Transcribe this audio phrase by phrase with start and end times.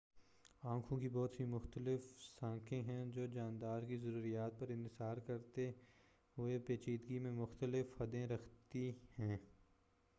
[0.63, 5.69] آنکھوں کی بہت سی مختلف ساختیں ہیں جو جاندار کی ضروریات پر انحصار کرتے
[6.37, 9.37] ہوئے پیچیدگی میں مختلف حدیں رکھتی ہیں